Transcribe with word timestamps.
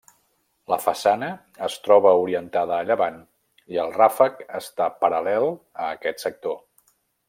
La 0.73 0.77
façana 0.85 1.29
es 1.67 1.75
troba 1.89 2.15
orientada 2.23 2.75
a 2.79 2.89
llevant 2.89 3.21
i 3.77 3.81
el 3.87 3.95
ràfec 4.01 4.45
resta 4.51 4.93
paral·lel 5.05 5.51
a 5.57 5.95
aquest 5.97 6.29
sector. 6.31 6.63